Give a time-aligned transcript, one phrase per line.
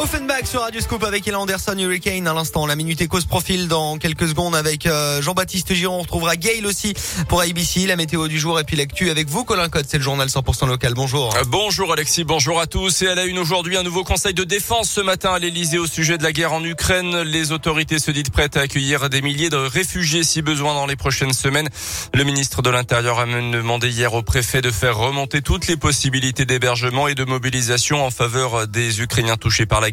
[0.00, 2.64] Offenbach sur Radio Scoop avec Ella Anderson, Hurricane à l'instant.
[2.64, 5.96] La minute éco se profile dans quelques secondes avec euh, Jean-Baptiste Giron.
[5.96, 6.94] On retrouvera Gail aussi
[7.28, 9.44] pour ABC, la météo du jour et puis l'actu avec vous.
[9.44, 10.94] Colin Code, c'est le journal 100% local.
[10.94, 11.36] Bonjour.
[11.36, 13.02] Euh, bonjour Alexis, bonjour à tous.
[13.02, 15.86] Et à la une aujourd'hui, un nouveau conseil de défense ce matin à l'Elysée au
[15.86, 17.20] sujet de la guerre en Ukraine.
[17.20, 20.96] Les autorités se disent prêtes à accueillir des milliers de réfugiés si besoin dans les
[20.96, 21.68] prochaines semaines.
[22.14, 26.46] Le ministre de l'Intérieur a demandé hier au préfet de faire remonter toutes les possibilités
[26.46, 29.89] d'hébergement et de mobilisation en faveur des Ukrainiens touchés par la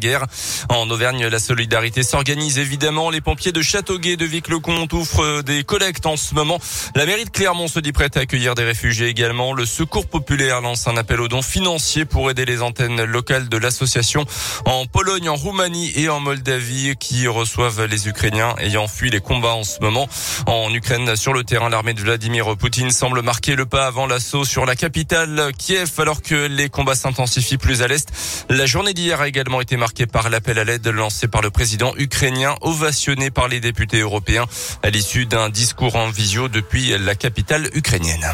[0.68, 3.10] En Auvergne, la solidarité s'organise évidemment.
[3.10, 6.58] Les pompiers de Châteauguay de Vic-le-Comte ouvrent des collectes en ce moment.
[6.94, 9.52] La mairie de Clermont se dit prête à accueillir des réfugiés également.
[9.52, 13.56] Le Secours populaire lance un appel aux dons financiers pour aider les antennes locales de
[13.56, 14.24] l'association
[14.64, 19.54] en Pologne, en Roumanie et en Moldavie qui reçoivent les Ukrainiens ayant fui les combats
[19.54, 20.08] en ce moment.
[20.46, 24.44] En Ukraine, sur le terrain, l'armée de Vladimir Poutine semble marquer le pas avant l'assaut
[24.44, 28.08] sur la capitale Kiev alors que les combats s'intensifient plus à l'est.
[28.48, 31.92] La journée d'hier a également été marquée par l'appel à l'aide lancé par le président
[31.96, 34.46] ukrainien, ovationné par les députés européens
[34.82, 38.26] à l'issue d'un discours en visio depuis la capitale ukrainienne.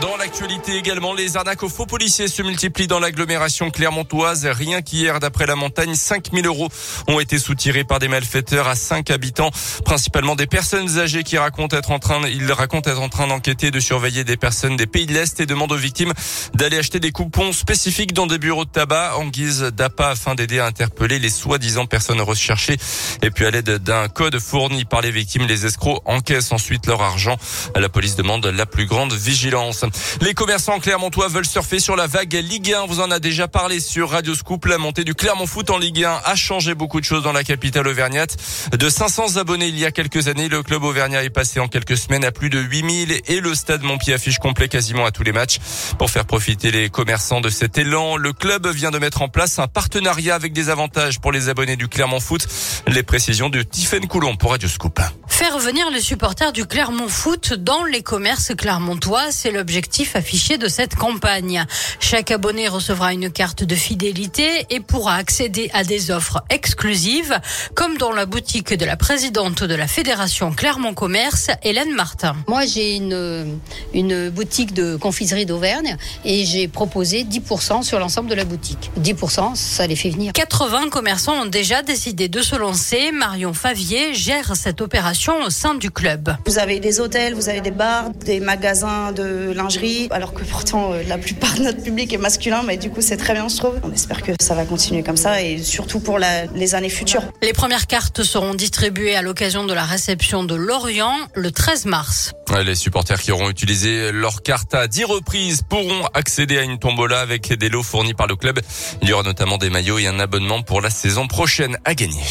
[0.00, 4.44] Dans l'actualité également, les arnaques aux faux policiers se multiplient dans l'agglomération clermontoise.
[4.44, 6.68] Rien qu'hier, d'après la montagne, 5000 euros
[7.06, 9.50] ont été soutirés par des malfaiteurs à 5 habitants,
[9.84, 13.70] principalement des personnes âgées qui racontent être en train, ils racontent être en train d'enquêter,
[13.70, 16.12] de surveiller des personnes des pays de l'Est et demandent aux victimes
[16.54, 20.58] d'aller acheter des coupons spécifiques dans des bureaux de tabac en guise d'appât afin d'aider
[20.58, 22.78] à interpeller les soi-disant personnes recherchées.
[23.22, 27.00] Et puis à l'aide d'un code fourni par les victimes, les escrocs encaissent ensuite leur
[27.00, 27.36] argent.
[27.76, 29.83] La police demande la plus grande vigilance.
[30.20, 32.86] Les commerçants clermontois veulent surfer sur la vague Ligue 1.
[32.86, 34.66] Vous en a déjà parlé sur Radio Scoop.
[34.66, 37.44] La montée du Clermont Foot en Ligue 1 a changé beaucoup de choses dans la
[37.44, 38.36] capitale auvergnate.
[38.72, 41.96] De 500 abonnés il y a quelques années, le club auvergnat est passé en quelques
[41.96, 45.32] semaines à plus de 8000 et le stade Montpied affiche complet quasiment à tous les
[45.32, 45.58] matchs.
[45.98, 49.58] Pour faire profiter les commerçants de cet élan, le club vient de mettre en place
[49.58, 52.46] un partenariat avec des avantages pour les abonnés du Clermont Foot.
[52.86, 55.00] Les précisions de Tiffaine Coulon pour Radio Scoop.
[55.26, 60.68] Faire venir les supporters du Clermont Foot dans les commerces clermontois, c'est l'objectif affiché de
[60.68, 61.64] cette campagne.
[61.98, 67.36] Chaque abonné recevra une carte de fidélité et pourra accéder à des offres exclusives,
[67.74, 72.36] comme dans la boutique de la présidente de la Fédération Clermont Commerce, Hélène Martin.
[72.46, 73.58] Moi, j'ai une,
[73.92, 78.92] une boutique de confiserie d'Auvergne et j'ai proposé 10% sur l'ensemble de la boutique.
[79.00, 80.32] 10%, ça les fait venir.
[80.34, 83.10] 80 commerçants ont déjà décidé de se lancer.
[83.10, 86.36] Marion Favier gère cette opération au sein du club.
[86.46, 90.92] Vous avez des hôtels, vous avez des bars, des magasins de lingerie, alors que pourtant
[90.92, 93.56] euh, la plupart de notre public est masculin, mais du coup c'est très bien je
[93.56, 93.74] trouve.
[93.82, 97.22] On espère que ça va continuer comme ça et surtout pour la, les années futures.
[97.42, 102.32] Les premières cartes seront distribuées à l'occasion de la réception de Lorient le 13 mars.
[102.64, 107.20] Les supporters qui auront utilisé leur carte à 10 reprises pourront accéder à une tombola
[107.20, 108.60] avec des lots fournis par le club.
[109.02, 112.22] Il y aura notamment des maillots et un abonnement pour la saison prochaine à gagner.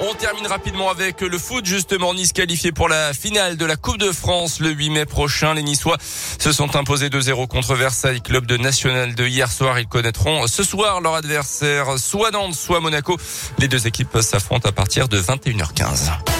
[0.00, 1.66] On termine rapidement avec le foot.
[1.66, 5.54] Justement, Nice qualifié pour la finale de la Coupe de France le 8 mai prochain.
[5.54, 5.96] Les Niçois
[6.38, 9.80] se sont imposés 2-0 contre Versailles, club de National de hier soir.
[9.80, 13.16] Ils connaîtront ce soir leur adversaire, soit Nantes, soit Monaco.
[13.58, 16.37] Les deux équipes s'affrontent à partir de 21h15.